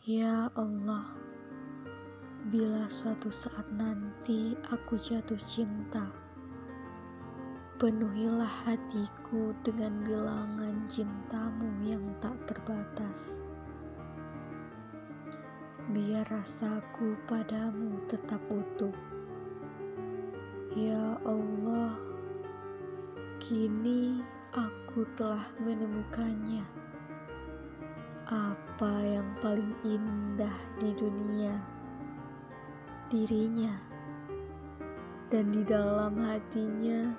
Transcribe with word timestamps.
Ya 0.00 0.48
Allah, 0.56 1.12
bila 2.48 2.88
suatu 2.88 3.28
saat 3.28 3.68
nanti 3.68 4.56
aku 4.72 4.96
jatuh 4.96 5.36
cinta, 5.44 6.08
penuhilah 7.76 8.48
hatiku 8.64 9.52
dengan 9.60 10.00
bilangan 10.00 10.88
cintamu 10.88 11.68
yang 11.84 12.00
tak 12.16 12.32
terbatas. 12.48 13.44
Biar 15.92 16.24
rasaku 16.32 17.20
padamu 17.28 18.00
tetap 18.08 18.40
utuh. 18.48 18.96
Ya 20.72 21.20
Allah, 21.28 21.92
kini 23.36 24.24
aku 24.56 25.04
telah 25.12 25.44
menemukannya 25.60 26.80
apa 28.30 28.94
yang 29.02 29.26
paling 29.42 29.74
indah 29.82 30.54
di 30.78 30.94
dunia? 30.94 31.50
Dirinya. 33.10 33.74
Dan 35.26 35.50
di 35.50 35.66
dalam 35.66 36.14
hatinya, 36.14 37.10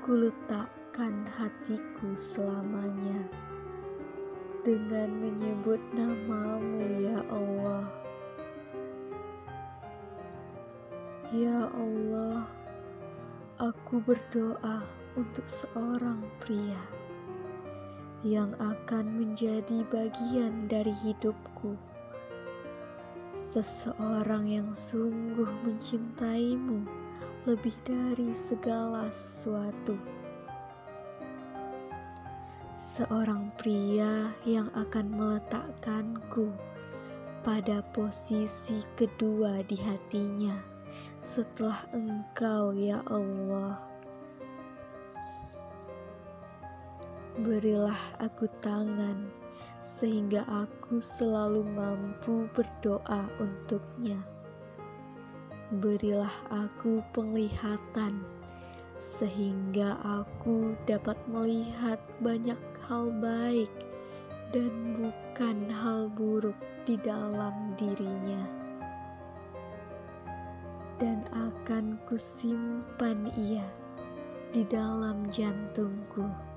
ku 0.00 0.16
letakkan 0.16 1.28
hatiku 1.36 2.16
selamanya. 2.16 3.28
Dengan 4.64 5.12
menyebut 5.20 5.84
namamu 5.92 6.96
ya 6.96 7.20
Allah. 7.28 7.84
Ya 11.28 11.68
Allah, 11.76 12.48
aku 13.60 14.00
berdoa 14.00 14.80
untuk 15.12 15.44
seorang 15.44 16.24
pria 16.40 17.07
yang 18.26 18.50
akan 18.58 19.14
menjadi 19.14 19.86
bagian 19.86 20.66
dari 20.66 20.90
hidupku. 20.90 21.78
Seseorang 23.30 24.50
yang 24.50 24.70
sungguh 24.74 25.46
mencintaimu 25.62 26.82
lebih 27.46 27.74
dari 27.86 28.34
segala 28.34 29.06
sesuatu. 29.14 29.94
Seorang 32.74 33.54
pria 33.54 34.34
yang 34.42 34.66
akan 34.74 35.06
meletakkanku 35.14 36.50
pada 37.46 37.80
posisi 37.94 38.82
kedua 38.98 39.62
di 39.62 39.78
hatinya 39.78 40.78
setelah 41.18 41.82
Engkau, 41.94 42.74
ya 42.74 43.02
Allah. 43.10 43.78
Berilah 47.38 48.18
aku 48.18 48.50
tangan 48.58 49.30
sehingga 49.78 50.42
aku 50.50 50.98
selalu 50.98 51.62
mampu 51.70 52.50
berdoa 52.50 53.30
untuknya. 53.38 54.18
Berilah 55.70 56.34
aku 56.50 56.98
penglihatan 57.14 58.26
sehingga 58.98 59.94
aku 60.02 60.74
dapat 60.82 61.14
melihat 61.30 62.02
banyak 62.18 62.58
hal 62.90 63.06
baik 63.22 63.70
dan 64.50 64.98
bukan 64.98 65.70
hal 65.70 66.10
buruk 66.10 66.58
di 66.90 66.98
dalam 66.98 67.54
dirinya. 67.78 68.42
Dan 70.98 71.22
akan 71.30 72.02
kusimpan 72.10 73.30
ia 73.38 73.70
di 74.50 74.66
dalam 74.66 75.22
jantungku 75.30 76.47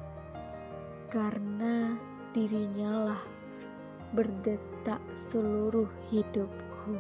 karena 1.12 2.00
dirinya 2.32 3.12
lah 3.12 3.24
berdetak 4.16 5.04
seluruh 5.12 5.92
hidupku. 6.08 6.96